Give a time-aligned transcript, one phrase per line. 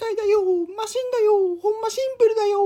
[0.00, 0.40] 体だよ。
[0.74, 1.60] マシンだよ。
[1.60, 2.64] ほんまシンプルだよ。